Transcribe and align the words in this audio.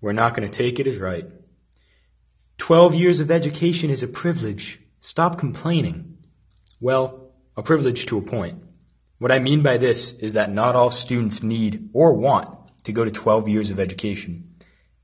We're 0.00 0.12
not 0.12 0.34
going 0.34 0.48
to 0.48 0.56
take 0.56 0.78
it 0.78 0.86
as 0.86 0.98
right. 0.98 1.26
Twelve 2.56 2.94
years 2.94 3.20
of 3.20 3.30
education 3.30 3.90
is 3.90 4.02
a 4.02 4.08
privilege. 4.08 4.80
Stop 5.00 5.38
complaining. 5.38 6.18
Well, 6.80 7.32
a 7.56 7.62
privilege 7.62 8.06
to 8.06 8.18
a 8.18 8.22
point. 8.22 8.62
What 9.18 9.32
I 9.32 9.40
mean 9.40 9.62
by 9.62 9.78
this 9.78 10.12
is 10.12 10.34
that 10.34 10.52
not 10.52 10.76
all 10.76 10.90
students 10.90 11.42
need 11.42 11.90
or 11.92 12.12
want 12.12 12.48
to 12.84 12.92
go 12.92 13.04
to 13.04 13.10
12 13.10 13.48
years 13.48 13.70
of 13.72 13.80
education. 13.80 14.54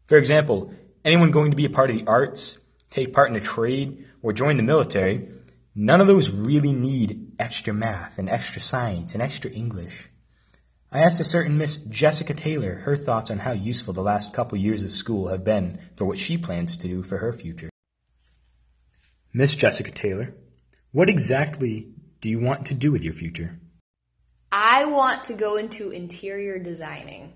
For 0.06 0.16
example, 0.16 0.72
anyone 1.04 1.32
going 1.32 1.50
to 1.50 1.56
be 1.56 1.64
a 1.64 1.70
part 1.70 1.90
of 1.90 1.96
the 1.96 2.06
arts, 2.06 2.58
take 2.90 3.12
part 3.12 3.30
in 3.30 3.36
a 3.36 3.40
trade, 3.40 4.06
or 4.22 4.32
join 4.32 4.56
the 4.56 4.62
military, 4.62 5.28
none 5.74 6.00
of 6.00 6.06
those 6.06 6.30
really 6.30 6.72
need 6.72 7.32
extra 7.40 7.74
math 7.74 8.18
and 8.18 8.30
extra 8.30 8.60
science 8.60 9.14
and 9.14 9.22
extra 9.22 9.50
English. 9.50 10.08
I 10.94 11.00
asked 11.00 11.18
a 11.18 11.24
certain 11.24 11.58
Miss 11.58 11.76
Jessica 11.76 12.34
Taylor 12.34 12.76
her 12.76 12.94
thoughts 12.94 13.32
on 13.32 13.38
how 13.38 13.50
useful 13.50 13.92
the 13.92 14.00
last 14.00 14.32
couple 14.32 14.56
years 14.56 14.84
of 14.84 14.92
school 14.92 15.26
have 15.26 15.42
been 15.42 15.80
for 15.96 16.04
what 16.04 16.20
she 16.20 16.38
plans 16.38 16.76
to 16.76 16.88
do 16.88 17.02
for 17.02 17.18
her 17.18 17.32
future. 17.32 17.68
Miss 19.32 19.56
Jessica 19.56 19.90
Taylor, 19.90 20.36
what 20.92 21.10
exactly 21.10 21.88
do 22.20 22.30
you 22.30 22.38
want 22.38 22.66
to 22.66 22.74
do 22.74 22.92
with 22.92 23.02
your 23.02 23.12
future? 23.12 23.58
I 24.52 24.84
want 24.84 25.24
to 25.24 25.34
go 25.34 25.56
into 25.56 25.90
interior 25.90 26.60
designing. 26.60 27.32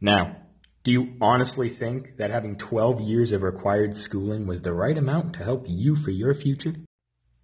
Now, 0.00 0.36
do 0.84 0.92
you 0.92 1.16
honestly 1.20 1.68
think 1.68 2.18
that 2.18 2.30
having 2.30 2.54
12 2.56 3.00
years 3.00 3.32
of 3.32 3.42
required 3.42 3.96
schooling 3.96 4.46
was 4.46 4.62
the 4.62 4.72
right 4.72 4.96
amount 4.96 5.32
to 5.34 5.42
help 5.42 5.64
you 5.66 5.96
for 5.96 6.12
your 6.12 6.34
future? 6.34 6.76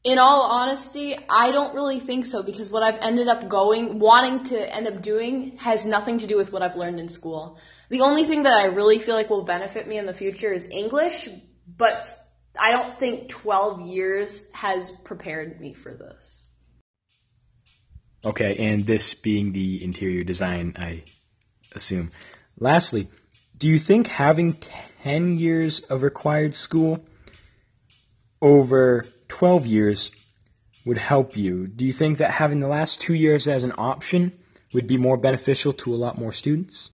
In 0.05 0.19
all 0.19 0.43
honesty, 0.43 1.17
I 1.29 1.53
don't 1.53 1.75
really 1.75 2.01
think 2.01 2.27
so 2.27 2.43
because 2.43 2.69
what 2.71 2.83
I've 2.83 2.99
ended 3.01 3.29
up 3.29 3.49
going, 3.49 4.01
wanting 4.01 4.43
to 4.47 4.75
end 4.75 4.89
up 4.89 5.01
doing, 5.01 5.57
has 5.59 5.87
nothing 5.87 6.19
to 6.19 6.27
do 6.27 6.37
with 6.37 6.53
what 6.53 6.61
I've 6.61 6.75
learned 6.75 6.99
in 6.99 7.09
school. 7.09 7.59
The 7.89 8.01
only 8.01 8.25
thing 8.25 8.43
that 8.43 8.55
I 8.55 8.65
really 8.65 8.99
feel 8.99 9.15
like 9.15 9.31
will 9.31 9.45
benefit 9.45 9.87
me 9.87 9.99
in 9.99 10.07
the 10.07 10.13
future 10.13 10.53
is 10.53 10.69
English, 10.71 11.29
but 11.77 11.99
I 12.59 12.73
don't 12.73 12.99
think 12.99 13.29
12 13.29 13.83
years 13.83 14.51
has 14.53 14.91
prepared 14.91 15.61
me 15.61 15.73
for 15.73 15.95
this. 15.95 16.51
Okay, 18.25 18.57
and 18.57 18.85
this 18.85 19.15
being 19.15 19.53
the 19.53 19.85
interior 19.85 20.25
design, 20.25 20.75
I 20.77 21.05
assume. 21.77 22.11
Lastly, 22.59 23.07
do 23.57 23.69
you 23.69 23.79
think 23.79 24.09
having 24.09 24.55
10 25.03 25.39
years 25.39 25.81
of 25.81 26.03
required 26.03 26.55
school 26.55 27.05
over 28.41 29.07
12 29.33 29.67
years 29.67 30.11
would 30.85 30.99
help 30.99 31.39
you? 31.39 31.67
Do 31.67 31.87
you 31.87 31.93
think 31.93 32.19
that 32.19 32.31
having 32.31 32.61
the 32.61 32.69
last 32.69 33.01
two 33.01 33.15
years 33.15 33.49
as 33.49 33.65
an 33.65 33.73
option 33.79 34.33
would 34.75 34.87
be 34.87 34.99
more 34.99 35.17
beneficial 35.17 35.73
to 35.73 35.95
a 35.95 35.97
lot 35.97 36.19
more 36.19 36.33
students? 36.33 36.91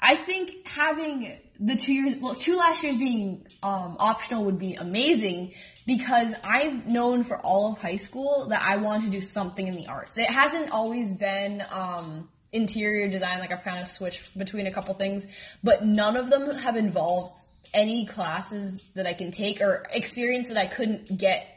I 0.00 0.14
think 0.14 0.68
having 0.68 1.36
the 1.58 1.74
two 1.74 1.92
years, 1.92 2.16
well, 2.18 2.36
two 2.36 2.56
last 2.56 2.84
years 2.84 2.96
being 2.96 3.44
um, 3.64 3.96
optional 3.98 4.44
would 4.44 4.58
be 4.58 4.74
amazing 4.74 5.52
because 5.84 6.32
I've 6.44 6.86
known 6.86 7.24
for 7.24 7.40
all 7.40 7.72
of 7.72 7.82
high 7.82 7.96
school 7.96 8.46
that 8.50 8.62
I 8.62 8.76
want 8.76 9.02
to 9.02 9.10
do 9.10 9.20
something 9.20 9.66
in 9.66 9.74
the 9.74 9.88
arts. 9.88 10.16
It 10.16 10.30
hasn't 10.30 10.70
always 10.70 11.12
been 11.12 11.60
um, 11.72 12.28
interior 12.52 13.08
design, 13.08 13.40
like 13.40 13.52
I've 13.52 13.64
kind 13.64 13.80
of 13.80 13.88
switched 13.88 14.38
between 14.38 14.68
a 14.68 14.70
couple 14.70 14.94
things, 14.94 15.26
but 15.64 15.84
none 15.84 16.16
of 16.16 16.30
them 16.30 16.54
have 16.54 16.76
involved 16.76 17.36
any 17.74 18.06
classes 18.06 18.82
that 18.94 19.06
I 19.06 19.12
can 19.12 19.30
take 19.30 19.60
or 19.60 19.84
experience 19.92 20.48
that 20.48 20.56
I 20.56 20.66
couldn't 20.66 21.18
get, 21.18 21.53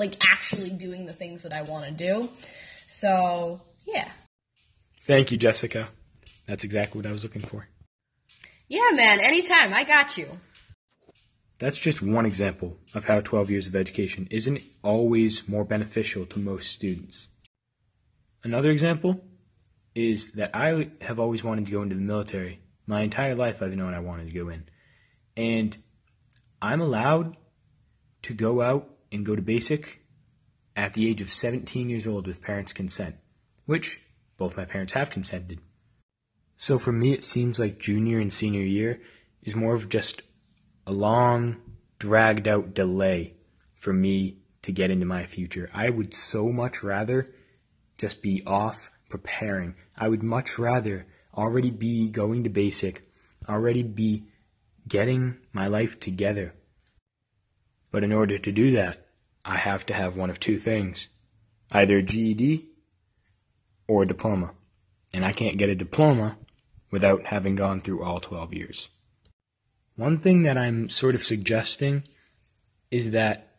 like 0.00 0.16
actually 0.32 0.70
doing 0.70 1.06
the 1.06 1.12
things 1.12 1.44
that 1.44 1.52
I 1.52 1.62
want 1.62 1.84
to 1.84 1.92
do. 1.92 2.28
So, 2.88 3.60
yeah. 3.86 4.08
Thank 5.02 5.30
you, 5.30 5.36
Jessica. 5.36 5.88
That's 6.46 6.64
exactly 6.64 6.98
what 6.98 7.06
I 7.06 7.12
was 7.12 7.22
looking 7.22 7.42
for. 7.42 7.68
Yeah, 8.66 8.90
man, 8.92 9.20
anytime. 9.20 9.72
I 9.72 9.84
got 9.84 10.18
you. 10.18 10.28
That's 11.60 11.76
just 11.76 12.02
one 12.02 12.26
example 12.26 12.78
of 12.94 13.04
how 13.04 13.20
12 13.20 13.50
years 13.50 13.66
of 13.66 13.76
education 13.76 14.26
isn't 14.30 14.62
always 14.82 15.48
more 15.48 15.64
beneficial 15.64 16.24
to 16.26 16.38
most 16.38 16.72
students. 16.72 17.28
Another 18.42 18.70
example 18.70 19.22
is 19.94 20.32
that 20.32 20.54
I 20.54 20.90
have 21.02 21.20
always 21.20 21.44
wanted 21.44 21.66
to 21.66 21.72
go 21.72 21.82
into 21.82 21.96
the 21.96 22.00
military. 22.00 22.60
My 22.86 23.02
entire 23.02 23.34
life 23.34 23.62
I've 23.62 23.76
known 23.76 23.92
I 23.92 24.00
wanted 24.00 24.26
to 24.28 24.32
go 24.32 24.48
in. 24.48 24.64
And 25.36 25.76
I'm 26.62 26.80
allowed 26.80 27.36
to 28.22 28.34
go 28.34 28.62
out 28.62 28.88
and 29.12 29.26
go 29.26 29.36
to 29.36 29.42
basic 29.42 30.00
at 30.76 30.94
the 30.94 31.08
age 31.08 31.20
of 31.20 31.32
17 31.32 31.88
years 31.88 32.06
old 32.06 32.26
with 32.26 32.42
parents' 32.42 32.72
consent, 32.72 33.16
which 33.66 34.00
both 34.36 34.56
my 34.56 34.64
parents 34.64 34.92
have 34.92 35.10
consented. 35.10 35.60
So 36.56 36.78
for 36.78 36.92
me, 36.92 37.12
it 37.12 37.24
seems 37.24 37.58
like 37.58 37.78
junior 37.78 38.18
and 38.18 38.32
senior 38.32 38.62
year 38.62 39.00
is 39.42 39.56
more 39.56 39.74
of 39.74 39.88
just 39.88 40.22
a 40.86 40.92
long, 40.92 41.56
dragged 41.98 42.46
out 42.46 42.74
delay 42.74 43.34
for 43.74 43.92
me 43.92 44.38
to 44.62 44.72
get 44.72 44.90
into 44.90 45.06
my 45.06 45.26
future. 45.26 45.70
I 45.72 45.90
would 45.90 46.14
so 46.14 46.50
much 46.50 46.82
rather 46.82 47.28
just 47.98 48.22
be 48.22 48.42
off 48.46 48.90
preparing. 49.08 49.74
I 49.96 50.08
would 50.08 50.22
much 50.22 50.58
rather 50.58 51.06
already 51.34 51.70
be 51.70 52.08
going 52.08 52.44
to 52.44 52.50
basic, 52.50 53.02
already 53.48 53.82
be 53.82 54.24
getting 54.88 55.38
my 55.52 55.66
life 55.66 56.00
together. 56.00 56.54
But 57.90 58.04
in 58.04 58.12
order 58.12 58.38
to 58.38 58.52
do 58.52 58.72
that, 58.72 59.06
I 59.44 59.56
have 59.56 59.86
to 59.86 59.94
have 59.94 60.16
one 60.16 60.30
of 60.30 60.40
two 60.40 60.58
things 60.58 61.08
either 61.72 61.98
a 61.98 62.02
GED 62.02 62.66
or 63.86 64.02
a 64.02 64.06
diploma. 64.06 64.52
And 65.12 65.24
I 65.24 65.32
can't 65.32 65.56
get 65.56 65.68
a 65.68 65.74
diploma 65.74 66.36
without 66.90 67.26
having 67.26 67.56
gone 67.56 67.80
through 67.80 68.02
all 68.02 68.20
12 68.20 68.54
years. 68.54 68.88
One 69.96 70.18
thing 70.18 70.42
that 70.42 70.56
I'm 70.56 70.88
sort 70.88 71.14
of 71.14 71.22
suggesting 71.22 72.04
is 72.90 73.12
that 73.12 73.56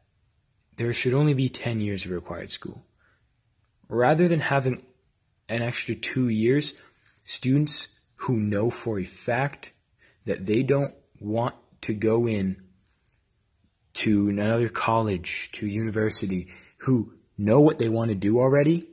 there 0.75 0.93
should 0.93 1.13
only 1.13 1.33
be 1.33 1.49
10 1.49 1.79
years 1.79 2.05
of 2.05 2.11
required 2.11 2.51
school. 2.51 2.83
Rather 3.87 4.27
than 4.27 4.39
having 4.39 4.81
an 5.47 5.61
extra 5.61 5.95
two 5.95 6.29
years, 6.29 6.81
students 7.25 7.95
who 8.19 8.37
know 8.37 8.69
for 8.69 8.99
a 8.99 9.03
fact 9.03 9.71
that 10.25 10.45
they 10.45 10.63
don't 10.63 10.93
want 11.19 11.55
to 11.81 11.93
go 11.93 12.27
in 12.27 12.61
to 14.01 14.29
another 14.29 14.67
college, 14.67 15.51
to 15.51 15.67
university, 15.67 16.47
who 16.77 17.13
know 17.37 17.59
what 17.59 17.77
they 17.77 17.87
want 17.87 18.09
to 18.09 18.15
do 18.15 18.39
already, 18.39 18.87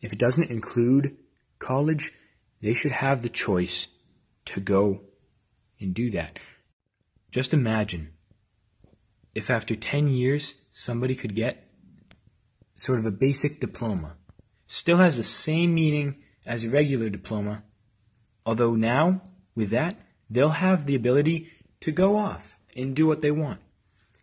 if 0.00 0.12
it 0.12 0.18
doesn't 0.18 0.48
include 0.48 1.16
college, 1.58 2.12
they 2.62 2.72
should 2.72 2.92
have 2.92 3.20
the 3.20 3.28
choice 3.28 3.88
to 4.44 4.60
go 4.60 5.00
and 5.80 5.92
do 5.92 6.08
that. 6.10 6.38
Just 7.32 7.52
imagine 7.52 8.12
if 9.34 9.50
after 9.50 9.74
10 9.74 10.06
years 10.06 10.54
somebody 10.70 11.16
could 11.16 11.34
get 11.34 11.68
sort 12.76 13.00
of 13.00 13.06
a 13.06 13.10
basic 13.10 13.58
diploma. 13.58 14.14
Still 14.68 14.98
has 14.98 15.16
the 15.16 15.24
same 15.24 15.74
meaning 15.74 16.22
as 16.46 16.62
a 16.62 16.70
regular 16.70 17.08
diploma, 17.08 17.64
although 18.46 18.76
now, 18.76 19.20
with 19.56 19.70
that, 19.70 19.96
they'll 20.30 20.50
have 20.50 20.86
the 20.86 20.94
ability 20.94 21.50
to 21.80 21.90
go 21.90 22.16
off 22.16 22.56
and 22.76 22.94
do 22.94 23.08
what 23.08 23.20
they 23.20 23.32
want. 23.32 23.58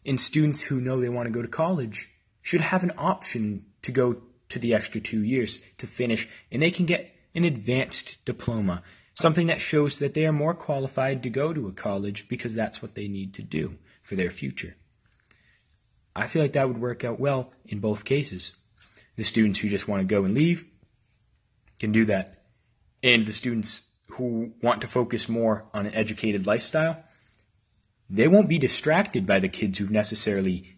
And 0.05 0.19
students 0.19 0.61
who 0.61 0.81
know 0.81 0.99
they 0.99 1.09
want 1.09 1.27
to 1.27 1.33
go 1.33 1.41
to 1.41 1.47
college 1.47 2.09
should 2.41 2.61
have 2.61 2.83
an 2.83 2.91
option 2.97 3.65
to 3.83 3.91
go 3.91 4.21
to 4.49 4.59
the 4.59 4.73
extra 4.73 4.99
two 4.99 5.23
years 5.23 5.59
to 5.77 5.87
finish, 5.87 6.27
and 6.51 6.61
they 6.61 6.71
can 6.71 6.85
get 6.85 7.15
an 7.33 7.45
advanced 7.45 8.23
diploma 8.25 8.83
something 9.15 9.47
that 9.47 9.61
shows 9.61 9.99
that 9.99 10.13
they 10.13 10.25
are 10.25 10.33
more 10.33 10.53
qualified 10.53 11.23
to 11.23 11.29
go 11.29 11.53
to 11.53 11.67
a 11.67 11.71
college 11.71 12.27
because 12.27 12.53
that's 12.53 12.81
what 12.81 12.95
they 12.95 13.07
need 13.07 13.33
to 13.35 13.43
do 13.43 13.77
for 14.01 14.15
their 14.15 14.29
future. 14.29 14.75
I 16.15 16.27
feel 16.27 16.41
like 16.41 16.53
that 16.53 16.67
would 16.67 16.81
work 16.81 17.03
out 17.03 17.19
well 17.19 17.51
in 17.65 17.79
both 17.79 18.03
cases. 18.03 18.55
The 19.15 19.23
students 19.23 19.59
who 19.59 19.69
just 19.69 19.87
want 19.87 20.01
to 20.01 20.15
go 20.15 20.25
and 20.25 20.33
leave 20.33 20.65
can 21.79 21.91
do 21.91 22.05
that. 22.05 22.43
And 23.03 23.25
the 23.25 23.33
students 23.33 23.89
who 24.09 24.53
want 24.61 24.81
to 24.81 24.87
focus 24.87 25.29
more 25.29 25.65
on 25.73 25.85
an 25.85 25.95
educated 25.95 26.45
lifestyle, 26.45 27.03
they 28.11 28.27
won't 28.27 28.49
be 28.49 28.59
distracted 28.59 29.25
by 29.25 29.39
the 29.39 29.47
kids 29.47 29.77
who've 29.77 29.89
necessarily 29.89 30.75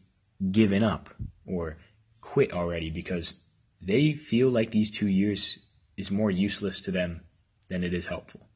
given 0.51 0.83
up 0.83 1.09
or 1.47 1.77
quit 2.21 2.53
already 2.53 2.91
because 2.91 3.35
they 3.81 4.13
feel 4.13 4.49
like 4.49 4.69
these 4.69 4.91
two 4.91 5.07
years 5.07 5.57
is 5.97 6.11
more 6.11 6.29
useless 6.29 6.81
to 6.81 6.91
them 6.91 7.21
than 7.69 7.83
it 7.83 7.91
is 7.91 8.05
helpful. 8.05 8.47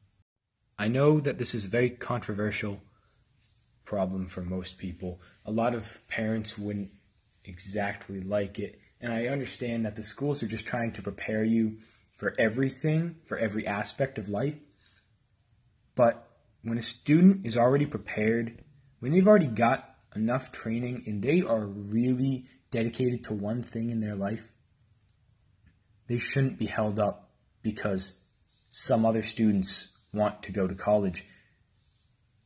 I 0.78 0.86
know 0.86 1.18
that 1.18 1.38
this 1.38 1.56
is 1.56 1.64
a 1.64 1.68
very 1.68 1.90
controversial 1.90 2.80
problem 3.84 4.26
for 4.26 4.42
most 4.42 4.78
people. 4.78 5.20
A 5.44 5.50
lot 5.50 5.74
of 5.74 6.06
parents 6.06 6.56
wouldn't 6.56 6.90
exactly 7.44 8.20
like 8.20 8.60
it, 8.60 8.78
and 9.00 9.12
I 9.12 9.26
understand 9.26 9.86
that 9.86 9.96
the 9.96 10.04
schools 10.04 10.40
are 10.44 10.48
just 10.48 10.66
trying 10.66 10.92
to 10.92 11.02
prepare 11.02 11.42
you 11.42 11.78
for 12.14 12.32
everything, 12.38 13.16
for 13.24 13.36
every 13.36 13.66
aspect 13.66 14.18
of 14.18 14.28
life. 14.28 14.56
But 15.96 16.28
when 16.62 16.78
a 16.78 16.82
student 16.82 17.44
is 17.44 17.56
already 17.56 17.86
prepared, 17.86 18.62
when 19.00 19.12
they've 19.12 19.26
already 19.26 19.46
got 19.46 19.94
enough 20.14 20.50
training 20.52 21.04
and 21.06 21.22
they 21.22 21.42
are 21.42 21.66
really 21.66 22.46
dedicated 22.70 23.24
to 23.24 23.34
one 23.34 23.62
thing 23.62 23.90
in 23.90 24.00
their 24.00 24.14
life, 24.14 24.50
they 26.08 26.18
shouldn't 26.18 26.58
be 26.58 26.66
held 26.66 26.98
up 26.98 27.30
because 27.62 28.20
some 28.68 29.04
other 29.04 29.22
students 29.22 29.96
want 30.12 30.42
to 30.42 30.52
go 30.52 30.66
to 30.66 30.74
college. 30.74 31.26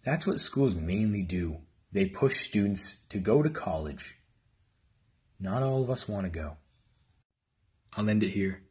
That's 0.05 0.27
what 0.27 0.41
schools 0.41 0.75
mainly 0.75 1.23
do. 1.23 1.59
They 1.93 2.07
push 2.07 2.41
students 2.41 3.05
to 3.11 3.19
go 3.19 3.43
to 3.43 3.51
college. 3.51 4.17
Not 5.39 5.63
all 5.63 5.83
of 5.83 5.91
us 5.91 6.09
want 6.09 6.25
to 6.25 6.31
go. 6.31 6.57
I'll 7.95 8.09
end 8.09 8.23
it 8.23 8.31
here. 8.31 8.63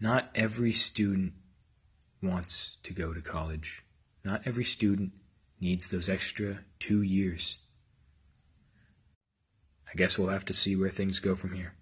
Not 0.00 0.30
every 0.34 0.72
student 0.72 1.34
wants 2.22 2.78
to 2.84 2.92
go 2.92 3.12
to 3.12 3.20
college. 3.20 3.82
Not 4.24 4.42
every 4.46 4.64
student 4.64 5.12
needs 5.60 5.88
those 5.88 6.08
extra 6.08 6.58
two 6.78 7.02
years. 7.02 7.58
I 9.88 9.96
guess 9.96 10.18
we'll 10.18 10.28
have 10.28 10.44
to 10.46 10.54
see 10.54 10.76
where 10.76 10.90
things 10.90 11.20
go 11.20 11.34
from 11.34 11.54
here. 11.54 11.76